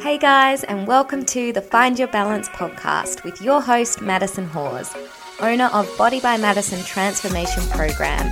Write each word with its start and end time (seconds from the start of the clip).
Hey 0.00 0.18
guys, 0.18 0.62
and 0.62 0.86
welcome 0.86 1.24
to 1.24 1.54
the 1.54 1.62
Find 1.62 1.98
Your 1.98 2.08
Balance 2.08 2.50
podcast 2.50 3.24
with 3.24 3.40
your 3.40 3.62
host, 3.62 4.02
Madison 4.02 4.44
Hawes, 4.44 4.94
owner 5.40 5.70
of 5.72 5.88
Body 5.96 6.20
by 6.20 6.36
Madison 6.36 6.84
Transformation 6.84 7.62
Program. 7.70 8.30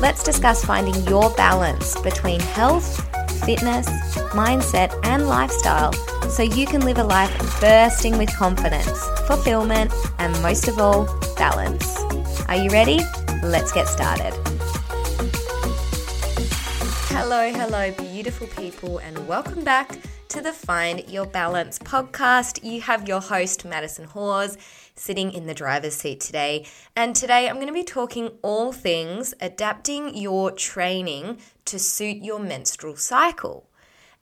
Let's 0.00 0.22
discuss 0.22 0.64
finding 0.64 0.94
your 1.08 1.30
balance 1.30 2.00
between 2.02 2.38
health, 2.38 3.04
fitness, 3.44 3.88
mindset, 4.30 4.98
and 5.04 5.28
lifestyle 5.28 5.92
so 6.30 6.44
you 6.44 6.64
can 6.64 6.82
live 6.82 6.98
a 6.98 7.04
life 7.04 7.60
bursting 7.60 8.16
with 8.16 8.32
confidence, 8.36 9.04
fulfillment, 9.26 9.92
and 10.20 10.32
most 10.42 10.68
of 10.68 10.78
all, 10.78 11.06
balance. 11.36 11.98
Are 12.48 12.56
you 12.56 12.70
ready? 12.70 13.00
Let's 13.42 13.72
get 13.72 13.88
started. 13.88 14.32
Hello, 17.08 17.50
hello, 17.50 17.90
beautiful 17.92 18.46
people, 18.46 18.98
and 18.98 19.26
welcome 19.26 19.64
back 19.64 19.98
to 20.34 20.40
the 20.40 20.52
Find 20.52 21.08
Your 21.08 21.26
Balance 21.26 21.78
podcast. 21.78 22.64
You 22.64 22.80
have 22.80 23.06
your 23.06 23.20
host, 23.20 23.64
Madison 23.64 24.06
Hawes, 24.06 24.58
sitting 24.96 25.32
in 25.32 25.46
the 25.46 25.54
driver's 25.54 25.94
seat 25.94 26.18
today. 26.18 26.66
And 26.96 27.14
today 27.14 27.48
I'm 27.48 27.54
going 27.54 27.68
to 27.68 27.72
be 27.72 27.84
talking 27.84 28.32
all 28.42 28.72
things 28.72 29.32
adapting 29.40 30.16
your 30.16 30.50
training 30.50 31.38
to 31.66 31.78
suit 31.78 32.16
your 32.16 32.40
menstrual 32.40 32.96
cycle 32.96 33.70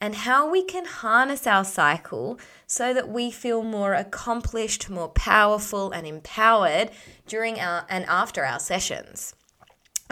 and 0.02 0.14
how 0.14 0.50
we 0.50 0.62
can 0.62 0.84
harness 0.84 1.46
our 1.46 1.64
cycle 1.64 2.38
so 2.66 2.92
that 2.92 3.08
we 3.08 3.30
feel 3.30 3.62
more 3.62 3.94
accomplished, 3.94 4.90
more 4.90 5.08
powerful, 5.08 5.92
and 5.92 6.06
empowered 6.06 6.90
during 7.26 7.58
our 7.58 7.86
and 7.88 8.04
after 8.04 8.44
our 8.44 8.60
sessions. 8.60 9.34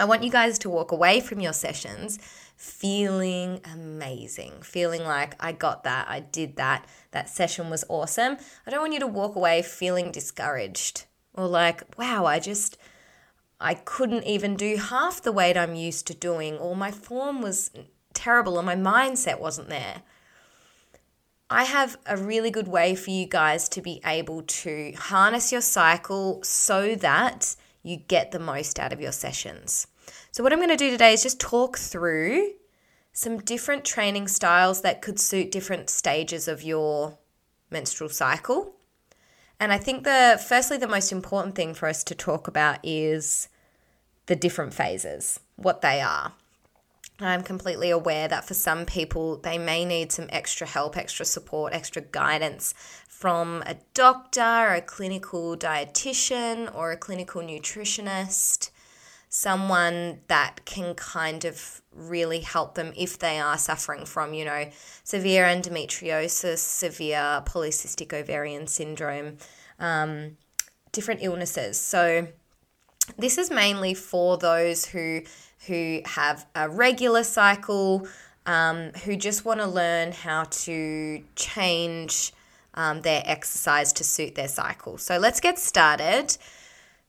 I 0.01 0.05
want 0.05 0.23
you 0.23 0.31
guys 0.31 0.59
to 0.61 0.71
walk 0.71 0.93
away 0.93 1.21
from 1.21 1.41
your 1.41 1.53
sessions 1.53 2.19
feeling 2.57 3.61
amazing, 3.71 4.63
feeling 4.63 5.05
like 5.05 5.35
I 5.39 5.53
got 5.53 5.85
that, 5.85 6.09
I 6.09 6.21
did 6.21 6.57
that, 6.57 6.87
that 7.11 7.29
session 7.29 7.69
was 7.69 7.85
awesome. 7.89 8.39
I 8.67 8.71
don't 8.71 8.81
want 8.81 8.95
you 8.95 9.01
to 9.01 9.07
walk 9.07 9.37
away 9.37 9.61
feeling 9.61 10.11
discouraged 10.11 11.05
or 11.35 11.47
like, 11.47 11.99
wow, 11.99 12.25
I 12.25 12.39
just, 12.39 12.79
I 13.61 13.75
couldn't 13.75 14.25
even 14.25 14.57
do 14.57 14.77
half 14.77 15.23
the 15.23 15.33
weight 15.33 15.57
I'm 15.57 15.75
used 15.75 16.07
to 16.07 16.15
doing, 16.15 16.57
or 16.57 16.75
my 16.75 16.91
form 16.91 17.43
was 17.43 17.71
terrible, 18.15 18.57
or 18.57 18.63
my 18.63 18.77
mindset 18.77 19.39
wasn't 19.39 19.69
there. 19.69 20.03
I 21.51 21.65
have 21.65 21.99
a 22.07 22.17
really 22.17 22.51
good 22.51 22.69
way 22.69 22.95
for 22.95 23.11
you 23.11 23.27
guys 23.27 23.69
to 23.71 23.83
be 23.83 24.01
able 24.05 24.43
to 24.43 24.93
harness 24.93 25.53
your 25.53 25.61
cycle 25.61 26.43
so 26.43 26.95
that 26.97 27.57
you 27.83 27.97
get 27.97 28.31
the 28.31 28.39
most 28.39 28.79
out 28.79 28.93
of 28.93 29.01
your 29.01 29.13
sessions. 29.13 29.87
So, 30.33 30.43
what 30.43 30.53
I'm 30.53 30.59
going 30.59 30.71
to 30.71 30.77
do 30.77 30.91
today 30.91 31.13
is 31.13 31.23
just 31.23 31.41
talk 31.41 31.79
through 31.79 32.53
some 33.13 33.39
different 33.39 33.85
training 33.85 34.29
styles 34.29 34.83
that 34.83 35.03
could 35.03 35.19
suit 35.19 35.51
different 35.51 35.91
stages 35.91 36.47
of 36.49 36.63
your 36.63 37.19
menstrual 37.71 38.11
cycle. 38.11 38.75
And 39.59 39.73
I 39.73 39.79
think 39.79 40.05
the 40.05 40.43
firstly 40.47 40.79
the 40.79 40.89
most 40.89 41.13
important 41.13 41.55
thing 41.55 41.75
for 41.75 41.89
us 41.89 42.03
to 42.05 42.15
talk 42.15 42.49
about 42.49 42.79
is 42.83 43.49
the 44.27 44.37
different 44.37 44.73
phases, 44.73 45.41
what 45.57 45.83
they 45.83 46.01
are. 46.01 46.33
I'm 47.19 47.43
completely 47.43 47.91
aware 47.91 48.29
that 48.29 48.47
for 48.47 48.55
some 48.55 48.87
people, 48.87 49.37
they 49.37 49.59
may 49.59 49.85
need 49.85 50.11
some 50.11 50.27
extra 50.31 50.67
help, 50.67 50.97
extra 50.97 51.27
support, 51.27 51.75
extra 51.75 52.01
guidance 52.01 52.73
from 53.07 53.63
a 53.67 53.77
doctor, 53.93 54.41
a 54.41 54.81
clinical 54.81 55.55
dietitian, 55.57 56.75
or 56.75 56.93
a 56.93 56.97
clinical 56.97 57.43
nutritionist 57.43 58.70
someone 59.31 60.19
that 60.27 60.61
can 60.65 60.93
kind 60.97 61.45
of 61.45 61.81
really 61.95 62.41
help 62.41 62.75
them 62.75 62.93
if 62.97 63.17
they 63.17 63.39
are 63.39 63.57
suffering 63.57 64.05
from, 64.05 64.35
you 64.35 64.45
know, 64.45 64.69
severe 65.05 65.45
endometriosis, 65.45 66.59
severe 66.59 67.41
polycystic 67.47 68.13
ovarian 68.13 68.67
syndrome, 68.67 69.39
um, 69.79 70.37
different 70.91 71.21
illnesses. 71.23 71.81
So 71.81 72.27
this 73.17 73.39
is 73.39 73.51
mainly 73.51 73.95
for 73.95 74.37
those 74.37 74.85
who 74.87 75.23
who 75.67 76.01
have 76.07 76.47
a 76.55 76.69
regular 76.69 77.23
cycle, 77.23 78.09
um, 78.47 78.91
who 79.05 79.15
just 79.15 79.45
want 79.45 79.61
to 79.61 79.67
learn 79.67 80.11
how 80.11 80.45
to 80.45 81.23
change 81.37 82.33
um, 82.75 83.03
their 83.03 83.23
exercise 83.27 83.93
to 83.93 84.03
suit 84.03 84.35
their 84.35 84.49
cycle. 84.49 84.99
So 84.99 85.19
let's 85.19 85.39
get 85.39 85.59
started. 85.59 86.37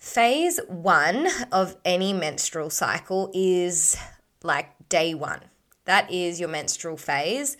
Phase 0.01 0.59
one 0.67 1.28
of 1.51 1.78
any 1.85 2.12
menstrual 2.12 2.72
cycle 2.72 3.29
is 3.35 3.95
like 4.41 4.89
day 4.89 5.13
one. 5.13 5.41
That 5.85 6.12
is 6.12 6.39
your 6.39 6.50
menstrual 6.50 6.97
phase. 6.97 7.56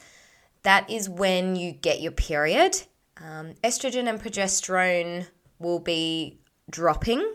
That 0.63 0.90
is 0.90 1.07
when 1.07 1.56
you 1.56 1.72
get 1.72 2.02
your 2.02 2.12
period. 2.12 2.81
Um, 3.18 3.53
estrogen 3.63 4.09
and 4.09 4.19
progesterone 4.19 5.28
will 5.59 5.78
be 5.78 6.40
dropping. 6.68 7.31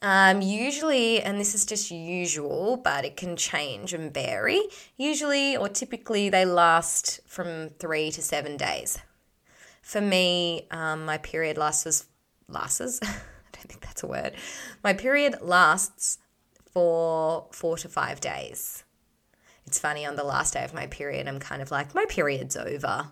Um, 0.00 0.42
usually, 0.42 1.20
and 1.20 1.40
this 1.40 1.52
is 1.52 1.66
just 1.66 1.90
usual, 1.90 2.76
but 2.76 3.04
it 3.04 3.16
can 3.16 3.34
change 3.36 3.92
and 3.92 4.14
vary. 4.14 4.62
Usually, 4.96 5.56
or 5.56 5.68
typically, 5.68 6.28
they 6.28 6.44
last 6.44 7.18
from 7.26 7.70
three 7.80 8.12
to 8.12 8.22
seven 8.22 8.56
days. 8.56 9.00
For 9.82 10.00
me, 10.00 10.68
um, 10.70 11.04
my 11.04 11.18
period 11.18 11.58
lasts 11.58 12.06
lasts 12.46 13.00
don't 13.62 13.70
think 13.70 13.82
that's 13.82 14.02
a 14.02 14.06
word. 14.06 14.34
My 14.82 14.92
period 14.92 15.36
lasts 15.40 16.18
for 16.72 17.46
four 17.52 17.76
to 17.78 17.88
five 17.88 18.20
days. 18.20 18.84
It's 19.66 19.78
funny, 19.78 20.04
on 20.04 20.16
the 20.16 20.24
last 20.24 20.54
day 20.54 20.64
of 20.64 20.74
my 20.74 20.86
period, 20.86 21.28
I'm 21.28 21.38
kind 21.38 21.62
of 21.62 21.70
like, 21.70 21.94
my 21.94 22.04
period's 22.08 22.56
over. 22.56 23.08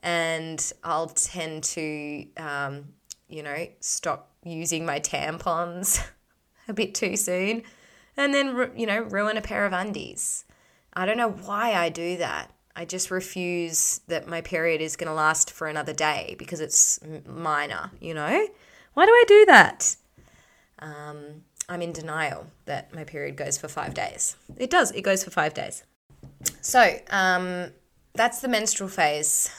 And 0.00 0.72
I'll 0.84 1.08
tend 1.08 1.64
to, 1.64 2.26
um, 2.36 2.88
you 3.28 3.42
know, 3.42 3.66
stop 3.80 4.32
using 4.44 4.84
my 4.84 5.00
tampons 5.00 6.06
a 6.68 6.72
bit 6.72 6.94
too 6.94 7.16
soon 7.16 7.62
and 8.16 8.32
then, 8.32 8.70
you 8.76 8.86
know, 8.86 9.00
ruin 9.00 9.36
a 9.36 9.42
pair 9.42 9.66
of 9.66 9.72
undies. 9.72 10.44
I 10.92 11.06
don't 11.06 11.16
know 11.16 11.30
why 11.30 11.72
I 11.74 11.88
do 11.88 12.18
that. 12.18 12.50
I 12.74 12.84
just 12.84 13.10
refuse 13.10 14.00
that 14.08 14.28
my 14.28 14.42
period 14.42 14.80
is 14.80 14.96
going 14.96 15.08
to 15.08 15.14
last 15.14 15.50
for 15.50 15.66
another 15.66 15.94
day 15.94 16.36
because 16.38 16.60
it's 16.60 17.00
minor, 17.26 17.90
you 18.00 18.14
know? 18.14 18.46
Why 18.96 19.04
do 19.04 19.12
I 19.12 19.24
do 19.28 19.44
that? 19.48 19.96
Um, 20.78 21.42
I'm 21.68 21.82
in 21.82 21.92
denial 21.92 22.46
that 22.64 22.94
my 22.94 23.04
period 23.04 23.36
goes 23.36 23.58
for 23.58 23.68
five 23.68 23.92
days. 23.92 24.36
It 24.56 24.70
does, 24.70 24.90
it 24.92 25.02
goes 25.02 25.22
for 25.22 25.30
five 25.30 25.52
days. 25.52 25.84
So, 26.62 26.98
um, 27.10 27.72
that's 28.14 28.40
the 28.40 28.48
menstrual 28.48 28.88
phase. 28.88 29.50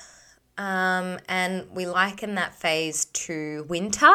Um, 0.58 1.20
and 1.30 1.70
we 1.70 1.86
liken 1.86 2.34
that 2.34 2.56
phase 2.56 3.06
to 3.06 3.64
winter 3.70 4.12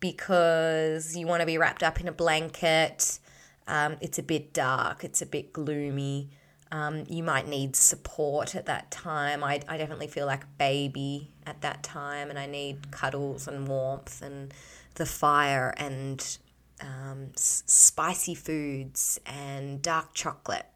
because 0.00 1.16
you 1.16 1.26
want 1.26 1.40
to 1.40 1.46
be 1.46 1.56
wrapped 1.56 1.82
up 1.82 1.98
in 1.98 2.06
a 2.06 2.12
blanket. 2.12 3.20
Um, 3.66 3.96
it's 4.02 4.18
a 4.18 4.22
bit 4.22 4.52
dark, 4.52 5.02
it's 5.02 5.22
a 5.22 5.26
bit 5.26 5.54
gloomy. 5.54 6.28
Um, 6.72 7.04
you 7.06 7.22
might 7.22 7.46
need 7.46 7.76
support 7.76 8.56
at 8.56 8.64
that 8.66 8.90
time. 8.90 9.44
I, 9.44 9.60
I 9.68 9.76
definitely 9.76 10.08
feel 10.08 10.26
like 10.26 10.44
a 10.44 10.48
baby 10.58 11.30
at 11.46 11.60
that 11.60 11.82
time, 11.82 12.30
and 12.30 12.38
I 12.38 12.46
need 12.46 12.90
cuddles 12.90 13.46
and 13.46 13.68
warmth 13.68 14.22
and 14.22 14.54
the 14.94 15.04
fire 15.04 15.74
and 15.76 16.38
um, 16.80 17.28
s- 17.36 17.62
spicy 17.66 18.34
foods 18.34 19.20
and 19.26 19.82
dark 19.82 20.14
chocolate. 20.14 20.66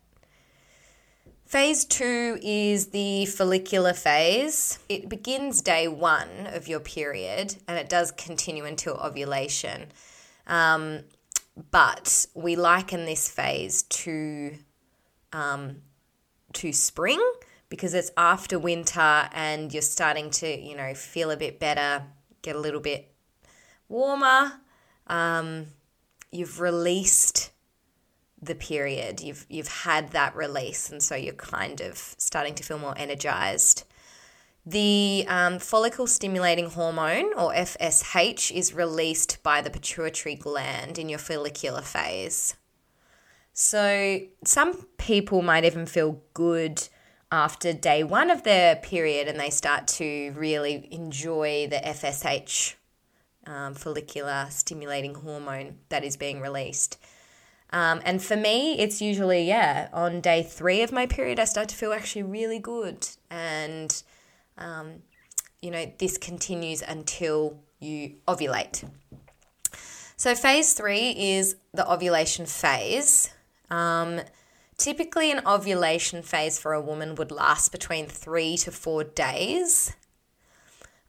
Phase 1.46 1.84
two 1.84 2.38
is 2.42 2.88
the 2.88 3.24
follicular 3.26 3.92
phase. 3.92 4.78
It 4.88 5.08
begins 5.08 5.62
day 5.62 5.86
one 5.86 6.48
of 6.48 6.66
your 6.66 6.80
period 6.80 7.54
and 7.68 7.78
it 7.78 7.88
does 7.88 8.10
continue 8.10 8.64
until 8.64 8.94
ovulation. 8.96 9.92
Um, 10.48 11.04
but 11.70 12.26
we 12.34 12.56
liken 12.56 13.04
this 13.04 13.28
phase 13.28 13.84
to 13.84 14.56
um, 15.36 15.82
to 16.54 16.72
spring 16.72 17.22
because 17.68 17.92
it's 17.94 18.10
after 18.16 18.58
winter 18.58 19.28
and 19.32 19.72
you're 19.72 19.82
starting 19.82 20.30
to, 20.30 20.48
you 20.48 20.76
know, 20.76 20.94
feel 20.94 21.30
a 21.30 21.36
bit 21.36 21.60
better, 21.60 22.04
get 22.42 22.56
a 22.56 22.58
little 22.58 22.80
bit 22.80 23.12
warmer. 23.88 24.52
Um, 25.06 25.66
you've 26.32 26.60
released 26.60 27.50
the 28.40 28.54
period. 28.54 29.20
You've 29.20 29.46
you've 29.48 29.68
had 29.68 30.10
that 30.10 30.34
release, 30.34 30.90
and 30.90 31.02
so 31.02 31.14
you're 31.14 31.34
kind 31.34 31.80
of 31.80 31.96
starting 32.18 32.54
to 32.54 32.62
feel 32.62 32.78
more 32.78 32.94
energized. 32.96 33.84
The 34.64 35.24
um, 35.28 35.58
follicle 35.58 36.06
stimulating 36.06 36.70
hormone, 36.70 37.32
or 37.34 37.52
FSH, 37.52 38.50
is 38.50 38.74
released 38.74 39.42
by 39.42 39.60
the 39.60 39.70
pituitary 39.70 40.34
gland 40.34 40.98
in 40.98 41.08
your 41.08 41.20
follicular 41.20 41.82
phase. 41.82 42.56
So, 43.58 44.20
some 44.44 44.86
people 44.98 45.40
might 45.40 45.64
even 45.64 45.86
feel 45.86 46.20
good 46.34 46.86
after 47.32 47.72
day 47.72 48.04
one 48.04 48.30
of 48.30 48.42
their 48.42 48.76
period 48.76 49.28
and 49.28 49.40
they 49.40 49.48
start 49.48 49.88
to 49.88 50.30
really 50.36 50.86
enjoy 50.90 51.66
the 51.70 51.76
FSH, 51.76 52.74
um, 53.46 53.72
follicular 53.72 54.48
stimulating 54.50 55.14
hormone, 55.14 55.78
that 55.88 56.04
is 56.04 56.18
being 56.18 56.42
released. 56.42 56.98
Um, 57.70 58.02
and 58.04 58.22
for 58.22 58.36
me, 58.36 58.78
it's 58.78 59.00
usually, 59.00 59.44
yeah, 59.44 59.88
on 59.90 60.20
day 60.20 60.42
three 60.42 60.82
of 60.82 60.92
my 60.92 61.06
period, 61.06 61.40
I 61.40 61.46
start 61.46 61.70
to 61.70 61.76
feel 61.76 61.94
actually 61.94 62.24
really 62.24 62.58
good. 62.58 63.08
And, 63.30 64.02
um, 64.58 64.96
you 65.62 65.70
know, 65.70 65.90
this 65.98 66.18
continues 66.18 66.82
until 66.82 67.58
you 67.80 68.16
ovulate. 68.28 68.86
So, 70.18 70.34
phase 70.34 70.74
three 70.74 71.12
is 71.12 71.56
the 71.72 71.90
ovulation 71.90 72.44
phase. 72.44 73.30
Um, 73.70 74.20
typically, 74.76 75.30
an 75.30 75.46
ovulation 75.46 76.22
phase 76.22 76.58
for 76.58 76.72
a 76.72 76.80
woman 76.80 77.14
would 77.16 77.30
last 77.30 77.72
between 77.72 78.06
three 78.06 78.56
to 78.58 78.70
four 78.70 79.04
days. 79.04 79.94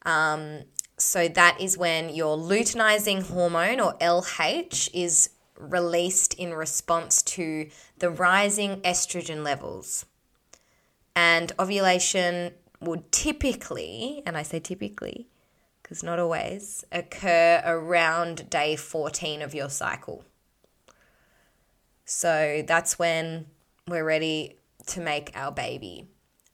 Um, 0.06 0.63
so, 0.98 1.27
that 1.27 1.59
is 1.62 1.77
when 1.77 2.09
your 2.09 2.38
luteinizing 2.38 3.24
hormone 3.24 3.80
or 3.80 3.94
LH 4.00 4.89
is 4.94 5.30
released 5.57 6.33
in 6.36 6.54
response 6.54 7.21
to 7.24 7.69
the 8.00 8.09
rising 8.09 8.81
estrogen 8.81 9.44
levels. 9.44 10.06
And 11.15 11.51
ovulation 11.60 12.53
would 12.80 13.12
typically, 13.12 14.21
and 14.25 14.38
I 14.38 14.44
say 14.44 14.60
typically, 14.60 15.27
because 15.81 16.03
not 16.03 16.19
always, 16.19 16.83
occur 16.92 17.62
around 17.65 18.50
day 18.50 18.75
14 18.75 19.42
of 19.42 19.56
your 19.56 19.69
cycle. 19.69 20.25
So 22.09 22.63
that's 22.65 22.98
when 22.98 23.48
we're 23.86 24.06
ready 24.06 24.56
to 24.88 25.01
make 25.01 25.30
our 25.36 25.51
baby. 25.51 26.07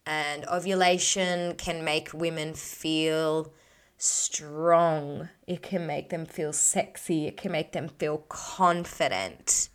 And 0.03 0.45
ovulation 0.51 1.53
can 1.57 1.85
make 1.85 2.11
women 2.11 2.55
feel 2.55 3.53
strong. 3.99 5.29
It 5.45 5.61
can 5.61 5.85
make 5.85 6.09
them 6.09 6.25
feel 6.25 6.53
sexy. 6.53 7.27
It 7.27 7.37
can 7.37 7.51
make 7.51 7.71
them 7.71 7.87
feel 7.87 8.17
confident. 8.29 9.69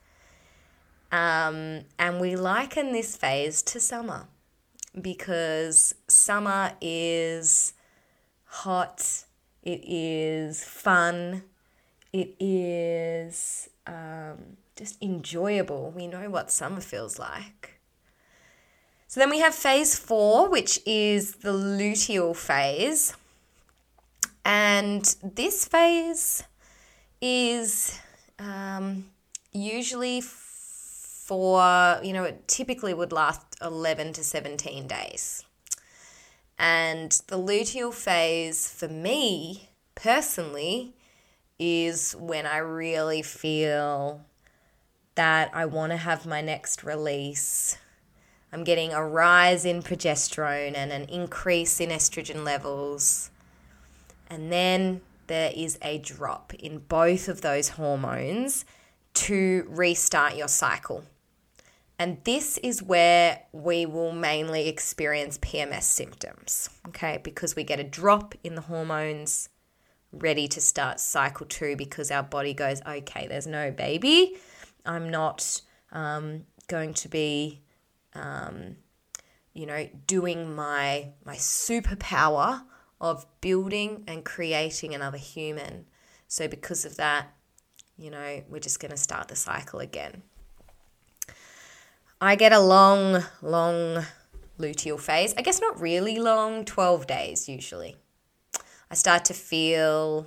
Um, 1.13 1.83
and 1.97 2.21
we 2.21 2.35
liken 2.35 2.93
this 2.93 3.17
phase 3.17 3.63
to 3.63 3.79
summer 3.79 4.27
because 5.01 5.95
summer 6.09 6.73
is 6.81 7.73
hot, 8.47 9.25
it 9.63 9.81
is 9.85 10.65
fun, 10.65 11.45
it 12.13 12.35
is 12.41 13.71
um, 13.87 14.57
just 14.79 15.03
enjoyable. 15.03 15.93
We 15.95 16.07
know 16.07 16.31
what 16.31 16.51
summer 16.51 16.81
feels 16.81 17.19
like. 17.19 17.81
So 19.09 19.21
then 19.21 19.31
we 19.31 19.41
have 19.41 19.55
phase 19.55 19.99
four, 19.99 20.49
which 20.49 20.81
is 20.87 21.37
the 21.37 21.53
luteal 21.53 22.37
phase. 22.37 23.15
And 24.45 25.03
this 25.23 25.65
phase 25.65 26.43
is 27.21 27.99
um, 28.39 29.07
usually 29.53 30.21
for, 30.21 32.01
you 32.03 32.13
know, 32.13 32.25
it 32.25 32.47
typically 32.49 32.95
would 32.95 33.13
last 33.13 33.43
11 33.61 34.15
to 34.15 34.25
17 34.25 34.87
days. 34.87 35.45
And 36.59 37.13
the 37.29 37.39
luteal 37.39 37.93
phase 37.93 38.69
for 38.69 38.89
me 38.89 39.69
personally 39.95 40.95
is 41.59 42.13
when 42.13 42.47
I 42.47 42.59
really 42.59 43.23
feel 43.23 44.25
that 45.19 45.51
I 45.53 45.67
want 45.67 45.91
to 45.91 45.97
have 45.97 46.27
my 46.27 46.41
next 46.41 46.85
release. 46.85 47.77
I'm 48.53 48.63
getting 48.63 48.93
a 48.93 49.05
rise 49.05 49.65
in 49.65 49.83
progesterone 49.83 50.77
and 50.77 50.93
an 50.93 51.07
increase 51.09 51.81
in 51.81 51.91
estrogen 51.91 52.45
levels. 52.45 53.31
And 54.31 54.53
then 54.53 55.01
there 55.27 55.51
is 55.57 55.77
a 55.83 55.99
drop 55.99 56.55
in 56.55 56.79
both 56.79 57.29
of 57.29 57.41
those 57.41 57.71
hormones 57.71 58.65
to 59.15 59.67
restart 59.69 60.37
your 60.37 60.47
cycle. 60.47 61.03
And 61.99 62.19
this 62.23 62.57
is 62.59 62.81
where 62.81 63.41
we 63.51 63.87
will 63.87 64.13
mainly 64.13 64.69
experience 64.69 65.37
PMS 65.39 65.83
symptoms, 65.83 66.71
okay? 66.87 67.19
Because 67.25 67.57
we 67.57 67.65
get 67.65 67.81
a 67.81 67.85
drop 67.85 68.37
in 68.45 68.55
the 68.55 68.61
hormones 68.61 69.49
ready 70.13 70.47
to 70.47 70.61
start 70.61 71.01
cycle 71.01 71.45
two 71.45 71.75
because 71.75 72.13
our 72.13 72.23
body 72.23 72.55
goes, 72.55 72.81
okay, 72.87 73.27
there's 73.27 73.49
no 73.49 73.73
baby. 73.73 74.37
I'm 74.89 75.11
not 75.11 75.61
um, 75.93 76.47
going 76.67 76.95
to 76.95 77.09
be, 77.09 77.61
um, 78.15 78.77
you 79.53 79.67
know, 79.67 79.89
doing 80.07 80.55
my 80.57 81.11
my 81.25 81.37
superpower 81.37 82.63
of 83.01 83.27
building 83.41 84.05
and 84.09 84.25
creating 84.25 84.95
another 84.95 85.19
human. 85.19 85.85
So 86.27 86.49
because 86.49 86.85
of 86.85 86.97
that, 86.97 87.35
you 87.97 88.11
know, 88.11 88.43
we're 88.49 88.61
just 88.61 88.81
going 88.81 88.91
to 88.91 88.97
start 88.97 89.29
the 89.29 89.37
cycle 89.37 89.79
again. 89.79 90.23
I 92.21 92.35
get 92.35 92.53
a 92.53 92.59
long, 92.59 93.23
long 93.43 94.05
luteal 94.59 94.99
phase. 94.99 95.35
I 95.37 95.43
guess 95.43 95.61
not 95.61 95.81
really 95.81 96.19
long, 96.19 96.65
12 96.65 97.07
days 97.07 97.49
usually. 97.49 97.97
I 98.91 98.95
start 98.95 99.27
to 99.27 99.35
feel 99.35 100.27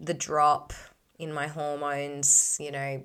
the 0.00 0.14
drop 0.14 0.72
in 1.18 1.32
my 1.32 1.46
hormones, 1.46 2.58
you 2.60 2.72
know, 2.72 3.04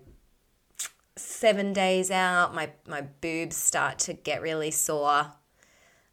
seven 1.15 1.73
days 1.73 2.11
out, 2.11 2.53
my, 2.53 2.71
my 2.87 3.01
boobs 3.01 3.55
start 3.55 3.99
to 3.99 4.13
get 4.13 4.41
really 4.41 4.71
sore. 4.71 5.33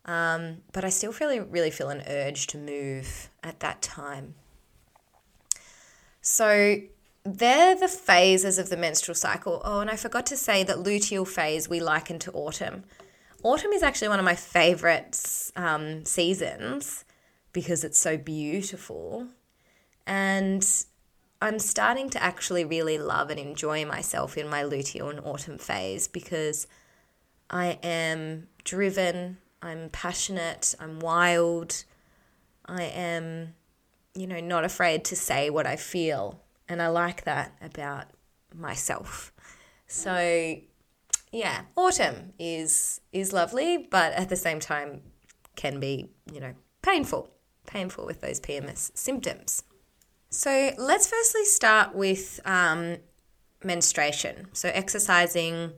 Um, 0.04 0.58
but 0.72 0.84
I 0.84 0.88
still 0.88 1.12
really, 1.20 1.40
really 1.40 1.70
feel 1.70 1.90
an 1.90 2.02
urge 2.06 2.46
to 2.48 2.58
move 2.58 3.28
at 3.42 3.60
that 3.60 3.82
time. 3.82 4.34
So 6.22 6.76
they're 7.24 7.74
the 7.74 7.88
phases 7.88 8.58
of 8.58 8.70
the 8.70 8.76
menstrual 8.76 9.14
cycle. 9.14 9.60
Oh, 9.64 9.80
and 9.80 9.90
I 9.90 9.96
forgot 9.96 10.26
to 10.26 10.36
say 10.36 10.64
that 10.64 10.76
luteal 10.76 11.26
phase 11.26 11.68
we 11.68 11.80
liken 11.80 12.18
to 12.20 12.32
autumn. 12.32 12.84
Autumn 13.42 13.72
is 13.72 13.82
actually 13.82 14.08
one 14.08 14.18
of 14.18 14.24
my 14.24 14.34
favorite 14.34 15.50
um, 15.56 16.04
seasons 16.04 17.04
because 17.52 17.84
it's 17.84 17.98
so 17.98 18.16
beautiful. 18.16 19.28
And 20.06 20.66
I'm 21.40 21.58
starting 21.58 22.10
to 22.10 22.22
actually 22.22 22.64
really 22.64 22.98
love 22.98 23.30
and 23.30 23.38
enjoy 23.38 23.84
myself 23.84 24.36
in 24.36 24.48
my 24.48 24.62
luteal 24.62 25.10
and 25.10 25.20
autumn 25.20 25.58
phase 25.58 26.08
because 26.08 26.66
I 27.48 27.78
am 27.82 28.48
driven, 28.64 29.38
I'm 29.62 29.88
passionate, 29.90 30.74
I'm 30.80 30.98
wild, 30.98 31.84
I 32.66 32.82
am, 32.82 33.54
you 34.14 34.26
know, 34.26 34.40
not 34.40 34.64
afraid 34.64 35.04
to 35.06 35.16
say 35.16 35.48
what 35.48 35.66
I 35.66 35.76
feel 35.76 36.42
and 36.68 36.82
I 36.82 36.88
like 36.88 37.24
that 37.24 37.56
about 37.62 38.06
myself. 38.54 39.32
So 39.86 40.56
yeah, 41.32 41.62
autumn 41.76 42.32
is 42.38 43.00
is 43.12 43.32
lovely, 43.32 43.78
but 43.90 44.12
at 44.14 44.28
the 44.28 44.36
same 44.36 44.60
time 44.60 45.02
can 45.56 45.80
be, 45.80 46.10
you 46.32 46.40
know, 46.40 46.54
painful, 46.82 47.30
painful 47.66 48.06
with 48.06 48.20
those 48.20 48.40
PMS 48.40 48.96
symptoms. 48.96 49.62
So 50.30 50.72
let's 50.76 51.06
firstly 51.06 51.44
start 51.44 51.94
with 51.94 52.40
um, 52.44 52.98
menstruation. 53.64 54.48
So 54.52 54.70
exercising 54.72 55.72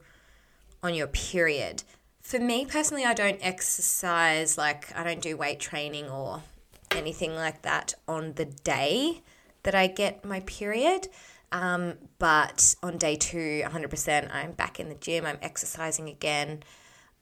on 0.83 0.95
your 0.95 1.07
period. 1.07 1.85
For 2.21 2.41
me 2.41 2.67
personally, 2.67 3.05
I 3.05 3.15
don't 3.15 3.39
exercise 3.43 4.59
like 4.59 4.95
I 4.97 5.05
don't 5.05 5.21
do 5.21 5.37
weight 5.37 5.61
training 5.61 6.09
or 6.09 6.43
anything 6.91 7.35
like 7.35 7.63
that 7.63 7.95
on 8.09 8.35
the 8.35 8.45
day 8.45 9.23
that 9.63 9.75
I 9.75 9.87
get 9.87 10.25
my 10.25 10.41
period. 10.41 11.09
Um, 11.53 11.95
but 12.19 12.75
on 12.83 12.99
day 12.99 13.17
two, 13.17 13.63
100%, 13.65 14.35
I'm 14.35 14.53
back 14.53 14.79
in 14.79 14.89
the 14.89 14.95
gym, 14.95 15.27
I'm 15.27 15.39
exercising 15.43 16.09
again 16.09 16.63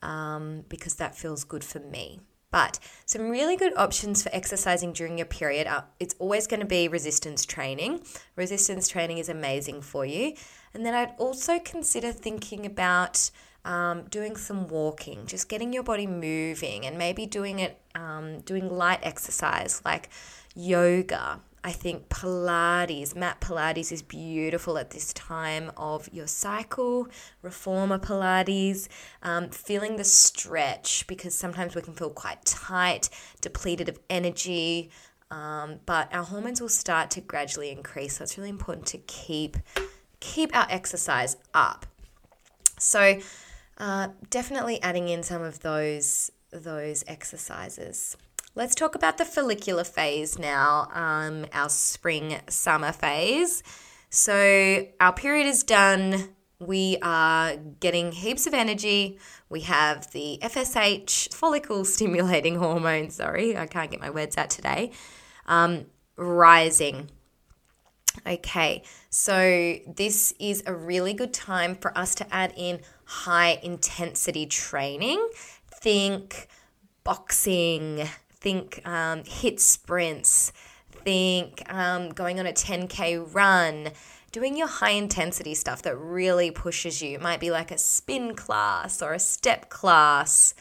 um, 0.02 0.64
because 0.68 0.97
that 0.97 1.16
feels 1.16 1.44
good 1.44 1.64
for 1.64 1.80
me. 1.80 2.20
But 2.50 2.78
some 3.04 3.28
really 3.28 3.56
good 3.56 3.76
options 3.76 4.22
for 4.22 4.30
exercising 4.32 4.92
during 4.92 5.18
your 5.18 5.26
period 5.26 5.66
are 5.66 5.84
it's 6.00 6.14
always 6.18 6.46
going 6.46 6.60
to 6.60 6.66
be 6.66 6.88
resistance 6.88 7.44
training. 7.44 8.02
Resistance 8.36 8.88
training 8.88 9.18
is 9.18 9.28
amazing 9.28 9.82
for 9.82 10.06
you. 10.06 10.34
And 10.72 10.84
then 10.84 10.94
I'd 10.94 11.14
also 11.18 11.58
consider 11.58 12.12
thinking 12.12 12.64
about 12.64 13.30
um, 13.64 14.04
doing 14.04 14.36
some 14.36 14.66
walking, 14.68 15.26
just 15.26 15.48
getting 15.48 15.72
your 15.72 15.82
body 15.82 16.06
moving 16.06 16.86
and 16.86 16.96
maybe 16.96 17.26
doing 17.26 17.58
it, 17.58 17.80
um, 17.94 18.40
doing 18.40 18.70
light 18.70 19.00
exercise 19.02 19.82
like 19.84 20.08
yoga 20.54 21.40
I 21.64 21.72
think 21.72 22.08
Pilates, 22.08 23.14
mat 23.16 23.40
Pilates 23.40 23.90
is 23.90 24.02
beautiful 24.02 24.78
at 24.78 24.90
this 24.90 25.12
time 25.12 25.72
of 25.76 26.08
your 26.12 26.26
cycle. 26.26 27.08
Reformer 27.42 27.98
Pilates, 27.98 28.88
um, 29.22 29.50
feeling 29.50 29.96
the 29.96 30.04
stretch 30.04 31.06
because 31.06 31.34
sometimes 31.34 31.74
we 31.74 31.82
can 31.82 31.94
feel 31.94 32.10
quite 32.10 32.44
tight, 32.44 33.10
depleted 33.40 33.88
of 33.88 33.98
energy, 34.08 34.90
um, 35.30 35.80
but 35.84 36.12
our 36.14 36.24
hormones 36.24 36.60
will 36.60 36.68
start 36.68 37.10
to 37.12 37.20
gradually 37.20 37.70
increase. 37.70 38.16
So 38.16 38.24
it's 38.24 38.38
really 38.38 38.50
important 38.50 38.86
to 38.86 38.98
keep 38.98 39.56
keep 40.20 40.54
our 40.56 40.66
exercise 40.70 41.36
up. 41.54 41.86
So 42.78 43.18
uh, 43.78 44.08
definitely 44.30 44.82
adding 44.82 45.08
in 45.08 45.22
some 45.22 45.42
of 45.42 45.60
those 45.60 46.32
those 46.50 47.04
exercises. 47.06 48.16
Let's 48.54 48.74
talk 48.74 48.94
about 48.94 49.18
the 49.18 49.24
follicular 49.24 49.84
phase 49.84 50.38
now, 50.38 50.88
um, 50.92 51.46
our 51.52 51.68
spring 51.68 52.40
summer 52.48 52.92
phase. 52.92 53.62
So, 54.10 54.86
our 55.00 55.12
period 55.12 55.46
is 55.46 55.62
done 55.62 56.30
we 56.60 56.98
are 57.02 57.56
getting 57.56 58.10
heaps 58.10 58.46
of 58.46 58.54
energy. 58.54 59.18
We 59.48 59.60
have 59.60 60.10
the 60.10 60.38
FSH, 60.42 61.32
follicle 61.32 61.84
stimulating 61.84 62.56
hormone, 62.58 63.10
sorry, 63.10 63.56
I 63.56 63.66
can't 63.66 63.90
get 63.90 64.00
my 64.00 64.10
words 64.10 64.36
out 64.36 64.50
today, 64.50 64.90
um, 65.46 65.86
rising. 66.16 67.10
Okay, 68.26 68.82
so 69.10 69.76
this 69.86 70.34
is 70.40 70.64
a 70.66 70.74
really 70.74 71.14
good 71.14 71.32
time 71.32 71.76
for 71.76 71.96
us 71.96 72.16
to 72.16 72.34
add 72.34 72.52
in 72.56 72.80
high 73.04 73.60
intensity 73.62 74.44
training. 74.44 75.28
Think 75.70 76.48
boxing, 77.04 78.08
think 78.40 78.80
um, 78.87 79.23
HIIT 79.23 79.61
sprints, 79.61 80.52
think 81.04 81.62
um, 81.73 82.11
going 82.11 82.38
on 82.38 82.47
a 82.47 82.52
10K 82.52 83.35
run, 83.35 83.90
doing 84.33 84.57
your 84.57 84.68
high 84.68 84.90
intensity 84.90 85.54
stuff 85.54 85.83
that 85.83 85.97
really 85.97 86.50
pushes 86.50 87.02
you. 87.02 87.14
It 87.14 87.23
might 87.23 87.40
be 87.40 87.50
like 87.50 87.71
a 87.71 87.78
spin 87.78 88.35
class 88.35 89.02
or 89.02 89.14
a 89.14 89.18
step 89.18 89.68
class 89.71 90.54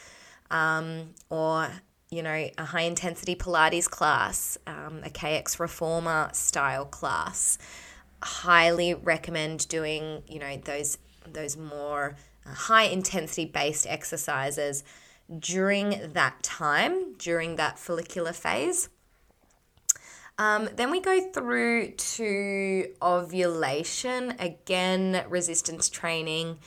um, 0.49 1.13
or, 1.29 1.69
you 2.09 2.23
know, 2.23 2.49
a 2.57 2.65
high 2.65 2.81
intensity 2.81 3.35
Pilates 3.35 3.89
class, 3.89 4.57
um, 4.65 5.01
a 5.03 5.09
KX 5.09 5.59
reformer 5.59 6.29
style 6.33 6.85
class. 6.85 7.57
Highly 8.23 8.93
recommend 8.93 9.67
doing, 9.67 10.23
you 10.27 10.39
know, 10.39 10.57
those 10.57 10.97
those 11.31 11.57
more 11.57 12.15
uh, 12.45 12.53
high 12.53 12.85
intensity 12.85 13.45
based 13.45 13.85
exercises 13.85 14.83
during 15.39 16.13
that 16.13 16.41
time, 16.43 17.13
during 17.15 17.55
that 17.57 17.77
follicular 17.77 18.33
phase. 18.33 18.89
Um, 20.39 20.69
then 20.75 20.91
we 20.91 20.99
go 20.99 21.31
through 21.31 21.91
to 21.91 22.87
ovulation. 23.01 24.35
Again, 24.39 25.23
resistance 25.27 25.89
training, 25.89 26.59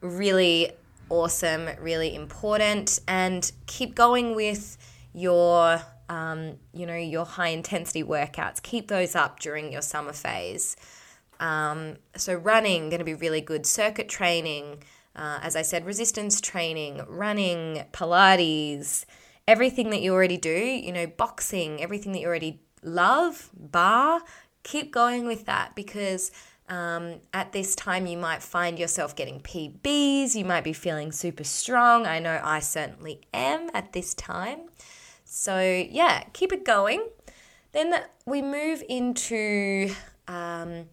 really 0.00 0.72
awesome, 1.08 1.68
really 1.80 2.14
important. 2.14 3.00
And 3.08 3.50
keep 3.66 3.94
going 3.94 4.34
with 4.34 4.76
your, 5.14 5.80
um, 6.08 6.58
you 6.74 6.84
know, 6.84 6.96
your 6.96 7.24
high 7.24 7.48
intensity 7.48 8.02
workouts. 8.04 8.62
Keep 8.62 8.88
those 8.88 9.14
up 9.14 9.40
during 9.40 9.72
your 9.72 9.82
summer 9.82 10.12
phase. 10.12 10.76
Um, 11.40 11.96
so 12.16 12.34
running 12.34 12.90
going 12.90 12.98
to 12.98 13.04
be 13.04 13.14
really 13.14 13.40
good. 13.40 13.64
Circuit 13.66 14.08
training, 14.08 14.82
uh, 15.16 15.38
as 15.42 15.56
I 15.56 15.62
said, 15.62 15.84
resistance 15.84 16.40
training, 16.40 17.02
running, 17.08 17.84
Pilates, 17.92 19.04
everything 19.46 19.90
that 19.90 20.00
you 20.00 20.12
already 20.12 20.36
do. 20.36 20.50
You 20.50 20.92
know, 20.92 21.06
boxing, 21.06 21.82
everything 21.82 22.12
that 22.12 22.20
you 22.20 22.26
already 22.26 22.60
love, 22.82 23.50
barre, 23.54 24.20
keep 24.62 24.92
going 24.92 25.26
with 25.26 25.46
that 25.46 25.74
because 25.74 26.32
um, 26.68 27.16
at 27.32 27.52
this 27.52 27.74
time 27.74 28.06
you 28.06 28.16
might 28.16 28.42
find 28.42 28.78
yourself 28.78 29.14
getting 29.14 29.40
PBs, 29.40 30.34
you 30.34 30.44
might 30.44 30.64
be 30.64 30.72
feeling 30.72 31.12
super 31.12 31.44
strong. 31.44 32.06
I 32.06 32.18
know 32.18 32.40
I 32.42 32.60
certainly 32.60 33.20
am 33.32 33.70
at 33.74 33.92
this 33.92 34.14
time. 34.14 34.60
So, 35.24 35.60
yeah, 35.60 36.24
keep 36.32 36.52
it 36.52 36.64
going. 36.64 37.06
Then 37.72 37.94
we 38.24 38.40
move 38.40 38.82
into 38.88 39.94
um, 40.28 40.86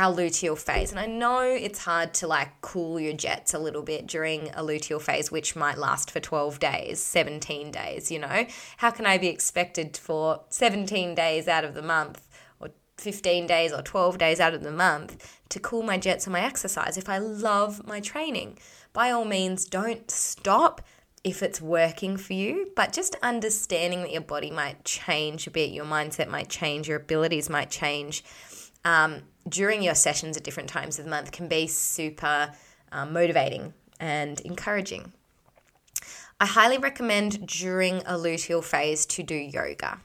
our 0.00 0.14
luteal 0.14 0.56
phase. 0.56 0.90
And 0.90 0.98
I 0.98 1.04
know 1.04 1.40
it's 1.42 1.80
hard 1.80 2.14
to 2.14 2.26
like 2.26 2.60
cool 2.62 2.98
your 2.98 3.12
jets 3.12 3.52
a 3.52 3.58
little 3.58 3.82
bit 3.82 4.06
during 4.06 4.48
a 4.50 4.62
luteal 4.62 5.00
phase, 5.00 5.30
which 5.30 5.54
might 5.54 5.76
last 5.76 6.10
for 6.10 6.20
12 6.20 6.58
days, 6.58 7.02
17 7.02 7.70
days, 7.70 8.10
you 8.10 8.18
know? 8.18 8.46
How 8.78 8.90
can 8.90 9.04
I 9.04 9.18
be 9.18 9.28
expected 9.28 9.96
for 9.96 10.40
17 10.48 11.14
days 11.14 11.48
out 11.48 11.64
of 11.64 11.74
the 11.74 11.82
month 11.82 12.26
or 12.60 12.70
15 12.96 13.46
days 13.46 13.72
or 13.74 13.82
12 13.82 14.16
days 14.16 14.40
out 14.40 14.54
of 14.54 14.62
the 14.62 14.72
month 14.72 15.38
to 15.50 15.60
cool 15.60 15.82
my 15.82 15.98
jets 15.98 16.26
and 16.26 16.32
my 16.32 16.40
exercise 16.40 16.96
if 16.96 17.10
I 17.10 17.18
love 17.18 17.86
my 17.86 18.00
training? 18.00 18.58
By 18.94 19.10
all 19.10 19.26
means, 19.26 19.66
don't 19.66 20.10
stop 20.10 20.80
if 21.22 21.42
it's 21.42 21.60
working 21.60 22.16
for 22.16 22.32
you, 22.32 22.70
but 22.74 22.94
just 22.94 23.16
understanding 23.22 24.00
that 24.00 24.12
your 24.12 24.22
body 24.22 24.50
might 24.50 24.82
change 24.86 25.46
a 25.46 25.50
bit, 25.50 25.70
your 25.70 25.84
mindset 25.84 26.28
might 26.28 26.48
change, 26.48 26.88
your 26.88 26.96
abilities 26.96 27.50
might 27.50 27.70
change. 27.70 28.24
Um, 28.84 29.22
during 29.48 29.82
your 29.82 29.94
sessions 29.94 30.36
at 30.36 30.42
different 30.42 30.68
times 30.68 30.98
of 30.98 31.04
the 31.04 31.10
month 31.10 31.32
can 31.32 31.48
be 31.48 31.66
super 31.66 32.52
um, 32.92 33.12
motivating 33.12 33.74
and 33.98 34.40
encouraging. 34.40 35.12
I 36.40 36.46
highly 36.46 36.78
recommend 36.78 37.46
during 37.46 37.98
a 37.98 38.14
luteal 38.14 38.64
phase 38.64 39.04
to 39.06 39.22
do 39.22 39.34
yoga. 39.34 40.00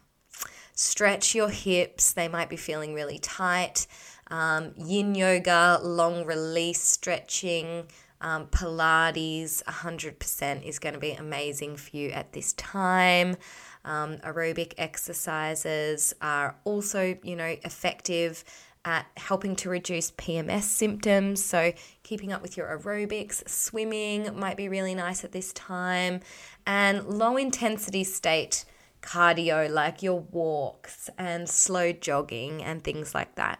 Stretch 0.74 1.34
your 1.34 1.50
hips, 1.50 2.12
they 2.12 2.28
might 2.28 2.50
be 2.50 2.58
feeling 2.58 2.94
really 2.94 3.20
tight. 3.20 3.88
Um, 4.28 4.74
yin 4.76 5.16
yoga, 5.16 5.80
long 5.82 6.26
release 6.26 6.82
stretching, 6.82 7.86
um, 8.20 8.48
Pilates, 8.48 9.64
100% 9.64 10.66
is 10.66 10.80
going 10.80 10.94
to 10.94 11.00
be 11.00 11.12
amazing 11.12 11.78
for 11.78 11.96
you 11.96 12.10
at 12.10 12.34
this 12.34 12.52
time. 12.54 13.38
Um, 13.86 14.18
aerobic 14.18 14.74
exercises 14.78 16.14
are 16.22 16.56
also, 16.66 17.18
you 17.24 17.36
know, 17.36 17.56
effective 17.64 18.44
at 18.84 19.08
helping 19.18 19.56
to 19.56 19.70
reduce 19.70 20.12
PMS 20.12 20.64
symptoms. 20.64 21.44
So, 21.44 21.74
keeping 22.04 22.32
up 22.34 22.42
with 22.42 22.58
your 22.58 22.68
aerobics, 22.68 23.48
swimming 23.48 24.38
might 24.38 24.58
be 24.58 24.68
really 24.68 24.96
nice 24.96 25.24
at 25.24 25.32
this 25.32 25.54
time, 25.54 26.20
and 26.68 27.08
low 27.08 27.38
intensity 27.38 28.04
state 28.04 28.66
cardio, 29.02 29.70
like 29.70 30.02
your 30.04 30.20
walks 30.20 31.10
and 31.18 31.48
slow 31.48 31.92
jogging 31.92 32.64
and 32.64 32.84
things 32.84 33.14
like 33.14 33.36
that. 33.36 33.60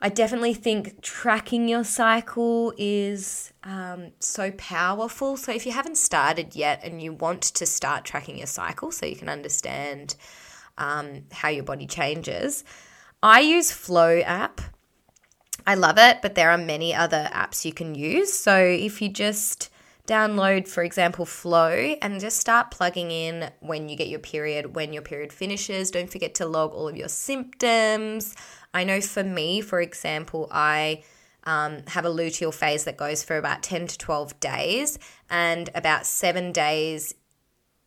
I 0.00 0.08
definitely 0.08 0.54
think 0.54 1.02
tracking 1.02 1.68
your 1.68 1.82
cycle 1.82 2.72
is 2.78 3.52
um, 3.64 4.12
so 4.20 4.52
powerful. 4.52 5.36
So, 5.36 5.52
if 5.52 5.66
you 5.66 5.72
haven't 5.72 5.96
started 5.96 6.54
yet 6.54 6.80
and 6.84 7.02
you 7.02 7.12
want 7.12 7.42
to 7.42 7.66
start 7.66 8.04
tracking 8.04 8.38
your 8.38 8.46
cycle 8.46 8.92
so 8.92 9.06
you 9.06 9.16
can 9.16 9.28
understand 9.28 10.14
um, 10.76 11.24
how 11.32 11.48
your 11.48 11.64
body 11.64 11.86
changes, 11.86 12.64
I 13.22 13.40
use 13.40 13.72
Flo 13.72 14.20
app. 14.20 14.60
I 15.66 15.74
love 15.74 15.98
it, 15.98 16.22
but 16.22 16.36
there 16.36 16.50
are 16.50 16.58
many 16.58 16.94
other 16.94 17.28
apps 17.32 17.64
you 17.64 17.72
can 17.72 17.94
use. 17.94 18.32
So 18.32 18.56
if 18.56 19.02
you 19.02 19.08
just 19.08 19.68
download, 20.08 20.66
for 20.66 20.82
example, 20.82 21.24
Flo 21.24 21.68
and 22.02 22.18
just 22.18 22.38
start 22.38 22.72
plugging 22.72 23.10
in 23.10 23.50
when 23.60 23.88
you 23.88 23.96
get 23.96 24.08
your 24.08 24.18
period, 24.18 24.74
when 24.74 24.92
your 24.92 25.02
period 25.02 25.32
finishes. 25.32 25.90
Don't 25.92 26.10
forget 26.10 26.34
to 26.36 26.46
log 26.46 26.72
all 26.72 26.88
of 26.88 26.96
your 26.96 27.08
symptoms. 27.08 28.34
I 28.74 28.84
know 28.84 29.00
for 29.00 29.22
me, 29.22 29.60
for 29.60 29.80
example, 29.80 30.48
I 30.50 31.04
um, 31.44 31.82
have 31.88 32.04
a 32.04 32.10
luteal 32.10 32.52
phase 32.52 32.84
that 32.84 32.96
goes 32.96 33.22
for 33.22 33.36
about 33.36 33.62
10 33.62 33.86
to 33.86 33.98
12 33.98 34.40
days, 34.40 34.98
and 35.30 35.70
about 35.74 36.06
seven 36.06 36.52
days 36.52 37.14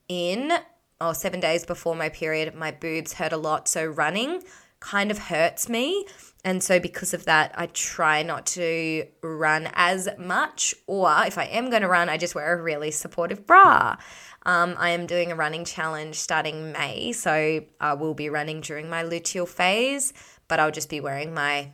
in, 0.07 0.51
or 0.99 1.13
seven 1.13 1.39
days 1.39 1.65
before 1.65 1.95
my 1.95 2.09
period, 2.09 2.55
my 2.55 2.71
boobs 2.71 3.13
hurt 3.13 3.33
a 3.33 3.37
lot. 3.37 3.67
So 3.67 3.85
running 3.85 4.43
kind 4.81 5.09
of 5.09 5.17
hurts 5.17 5.69
me. 5.69 6.05
And 6.43 6.61
so, 6.63 6.79
because 6.79 7.13
of 7.13 7.25
that, 7.25 7.53
I 7.55 7.67
try 7.67 8.23
not 8.23 8.45
to 8.47 9.05
run 9.21 9.69
as 9.73 10.09
much. 10.17 10.75
Or 10.87 11.09
if 11.25 11.37
I 11.37 11.45
am 11.45 11.69
going 11.69 11.83
to 11.83 11.87
run, 11.87 12.09
I 12.09 12.17
just 12.17 12.35
wear 12.35 12.57
a 12.57 12.61
really 12.61 12.91
supportive 12.91 13.45
bra. 13.45 13.95
Um, 14.43 14.75
I 14.77 14.89
am 14.89 15.05
doing 15.05 15.31
a 15.31 15.35
running 15.35 15.65
challenge 15.65 16.15
starting 16.15 16.71
May. 16.71 17.13
So, 17.13 17.63
I 17.79 17.93
will 17.93 18.15
be 18.15 18.29
running 18.29 18.61
during 18.61 18.89
my 18.89 19.03
luteal 19.03 19.47
phase, 19.47 20.13
but 20.47 20.59
I'll 20.59 20.71
just 20.71 20.89
be 20.89 20.99
wearing 20.99 21.33
my 21.33 21.71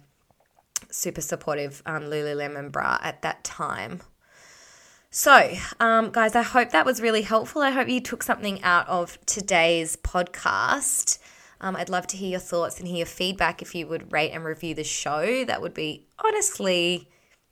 super 0.92 1.22
supportive 1.22 1.82
um, 1.86 2.04
Lululemon 2.04 2.72
bra 2.72 3.00
at 3.02 3.22
that 3.22 3.44
time. 3.44 4.02
So, 5.10 5.54
um, 5.80 6.12
guys, 6.12 6.36
I 6.36 6.42
hope 6.42 6.72
that 6.72 6.86
was 6.86 7.02
really 7.02 7.22
helpful. 7.22 7.62
I 7.62 7.72
hope 7.72 7.88
you 7.88 8.02
took 8.02 8.22
something 8.22 8.62
out 8.64 8.88
of 8.90 9.18
today's 9.26 9.96
podcast. 9.96 11.20
Um, 11.62 11.76
I'd 11.76 11.90
love 11.90 12.08
to 12.08 12.18
hear 12.18 12.30
your 12.30 12.40
thoughts 12.40 12.80
and 12.80 12.88
hear 12.88 12.98
your 12.98 13.06
feedback. 13.06 13.62
If 13.62 13.74
you 13.74 13.88
would 13.88 14.12
rate 14.12 14.32
and 14.32 14.44
review 14.44 14.74
the 14.76 14.84
show, 14.84 15.46
that 15.46 15.62
would 15.62 15.74
be 15.74 16.06
honestly 16.24 17.10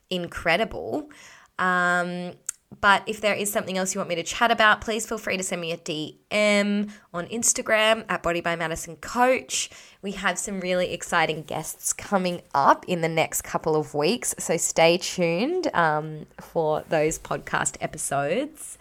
incredible. 0.09 1.09
Um, 1.57 2.33
but 2.81 3.03
if 3.07 3.21
there 3.21 3.33
is 3.33 3.51
something 3.51 3.77
else 3.77 3.93
you 3.93 3.99
want 3.99 4.09
me 4.09 4.15
to 4.15 4.23
chat 4.23 4.51
about, 4.51 4.81
please 4.81 5.07
feel 5.07 5.17
free 5.17 5.37
to 5.37 5.43
send 5.43 5.61
me 5.61 5.71
a 5.71 5.77
DM 5.77 6.91
on 7.13 7.25
Instagram 7.27 8.05
at 8.09 8.21
Body 8.21 8.41
by 8.41 8.55
Madison 8.55 8.97
Coach. 8.97 9.69
We 10.01 10.11
have 10.13 10.37
some 10.37 10.59
really 10.59 10.91
exciting 10.91 11.43
guests 11.43 11.93
coming 11.93 12.41
up 12.53 12.85
in 12.87 13.01
the 13.01 13.07
next 13.07 13.43
couple 13.43 13.75
of 13.75 13.93
weeks, 13.93 14.35
so 14.39 14.57
stay 14.57 14.97
tuned 14.97 15.73
um, 15.73 16.25
for 16.39 16.83
those 16.89 17.17
podcast 17.17 17.77
episodes. 17.81 18.77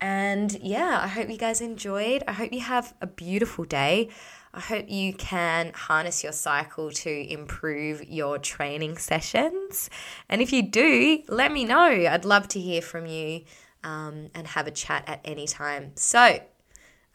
And 0.00 0.58
yeah, 0.62 1.00
I 1.02 1.08
hope 1.08 1.28
you 1.28 1.38
guys 1.38 1.60
enjoyed. 1.60 2.22
I 2.26 2.32
hope 2.32 2.52
you 2.52 2.60
have 2.60 2.94
a 3.00 3.06
beautiful 3.06 3.64
day. 3.64 4.08
I 4.54 4.60
hope 4.60 4.88
you 4.88 5.12
can 5.12 5.72
harness 5.74 6.22
your 6.22 6.32
cycle 6.32 6.90
to 6.90 7.32
improve 7.32 8.04
your 8.08 8.38
training 8.38 8.96
sessions. 8.98 9.90
And 10.28 10.40
if 10.40 10.52
you 10.52 10.62
do, 10.62 11.22
let 11.28 11.52
me 11.52 11.64
know. 11.64 11.84
I'd 11.84 12.24
love 12.24 12.48
to 12.48 12.60
hear 12.60 12.80
from 12.82 13.06
you 13.06 13.42
um, 13.84 14.28
and 14.34 14.46
have 14.48 14.66
a 14.66 14.70
chat 14.70 15.04
at 15.06 15.20
any 15.24 15.46
time. 15.46 15.92
So, 15.96 16.40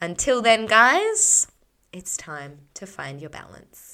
until 0.00 0.42
then, 0.42 0.66
guys, 0.66 1.46
it's 1.92 2.16
time 2.16 2.60
to 2.74 2.86
find 2.86 3.20
your 3.20 3.30
balance. 3.30 3.93